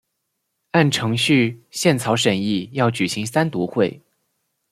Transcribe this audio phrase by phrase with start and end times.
[0.71, 4.01] 按程序宪草审议要举行三读会。